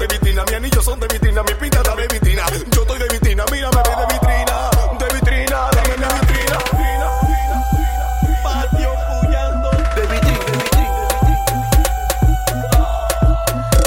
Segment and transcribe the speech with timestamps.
[0.00, 2.46] de vitrina, mi anillo son de vitrina, mi pinta de vitrina.
[2.74, 6.58] Yo estoy de vitrina, mírame ve de vitrina, de vitrina, de vitrina.
[8.42, 8.90] Patio
[9.20, 9.70] puyando.
[9.70, 11.00] De vitrina, de vitrina.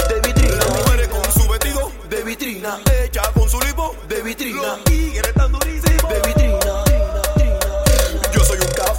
[0.08, 0.56] De vitrina.
[0.56, 2.78] Las mujeres con su vestido, De vitrina.
[3.02, 4.62] ella con su lipo, De vitrina.
[4.62, 6.08] los tigres tan durísimos.
[6.08, 6.84] De vitrina.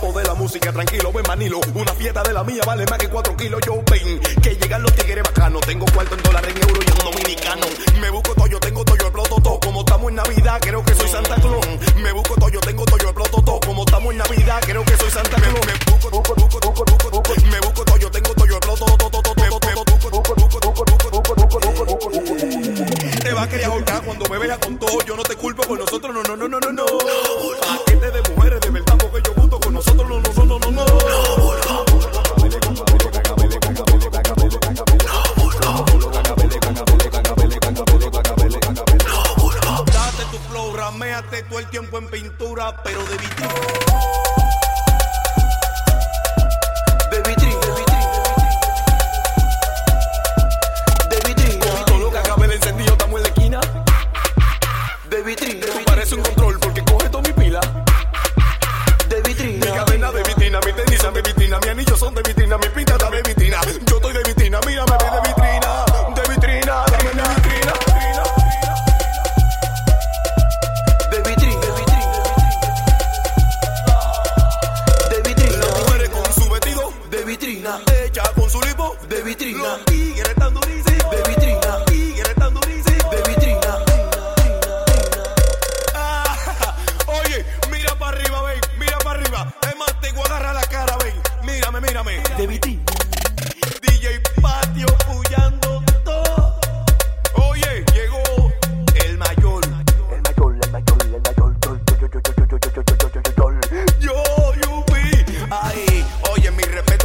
[0.06, 1.60] De la música, tranquilo, ven Manilo.
[1.74, 3.60] Una fiesta de la mía vale más que cuatro kilos.
[3.66, 4.22] Yo ven
[4.66, 5.62] llegan los tigres bacanos.
[5.62, 7.68] Tengo cuarto en dólares, en euro y en dominicano.
[8.02, 9.60] Me busco todo, yo tengo todo, yo exploto todo.
[9.60, 11.68] Como estamos en Navidad, creo que soy Santa Claus.
[11.98, 13.60] Me busco todo, yo tengo todo, yo exploto todo.
[13.60, 15.66] Como estamos en Navidad, creo que soy Santa Claus.
[15.66, 17.34] Me busco, busco, busco, busco, busco, busco.
[17.52, 19.36] Me busco todo, yo tengo todo, yo exploto todo, todo, todo.
[19.36, 23.20] Me busco, busco, busco, busco, busco, busco.
[23.22, 24.98] Te va a querer ahorcar cuando me vea con todo.
[25.06, 26.25] Yo no te culpo con nosotros, no, no, no, no, no, no.
[40.56, 43.54] Flow, raméate todo el tiempo en pintura, pero de vitrina.
[47.12, 47.60] De vitrina.
[51.10, 51.66] De vitrina.
[51.66, 53.62] Con todo lo que acabe el encendido, estamos en la esquina.
[55.10, 55.68] De vitrina.
[55.86, 57.60] Parece un control porque coge toda mi pila.
[59.10, 59.66] De Mi vitrina.
[59.76, 62.70] cadena de vitrina, mi tenis de vitrina, mi anillo son de vitrina, mi
[77.46, 77.80] vitrina.
[78.04, 79.60] ella con su lipo, De vitrina.
[79.60, 81.12] los tigres tan durísimos.
[81.12, 81.86] De vitrina.
[81.86, 83.12] Tigres tan durísimos.
[83.12, 83.78] De vitrina.
[85.94, 86.76] Ah,
[87.08, 89.54] Oye, mira para arriba, ven, mira para arriba.
[89.70, 91.14] Es más, te voy a agarrar la cara, ven.
[91.44, 92.20] Mírame, mírame.
[92.38, 92.84] De vitrina.
[93.82, 96.60] DJ Patio puyando todo.
[97.36, 98.52] Oye, llegó
[99.06, 99.64] el mayor.
[100.12, 101.56] El mayor, el mayor, el mayor.
[101.62, 103.96] Yo, yo, yo, yo, yo, yo, yo, yo, yo, yo, yo, yo.
[104.00, 105.26] Yo, Yupi.
[105.52, 107.05] Ay, oye, mi respeto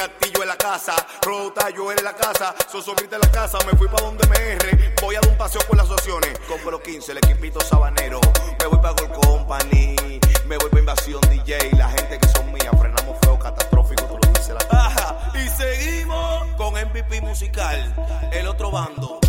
[0.00, 0.94] Castillo en la casa.
[1.20, 2.54] Rota, yo en la casa.
[2.72, 3.58] Sosobrita en la casa.
[3.70, 4.94] Me fui para donde me erre.
[5.02, 6.38] Voy a dar un paseo por las opciones.
[6.48, 8.18] Compro los 15, el equipito sabanero.
[8.58, 10.20] Me voy para Gold Company.
[10.46, 11.76] Me voy para Invasión DJ.
[11.76, 12.74] La gente que son mías.
[12.80, 14.04] Frenamos feo, catastrófico.
[14.04, 15.32] Tú lo dices la Ajá.
[15.34, 17.94] Y seguimos con MVP musical.
[18.32, 19.19] El otro bando.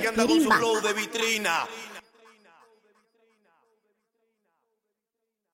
[0.00, 1.66] Que andar con su flow de vitrina.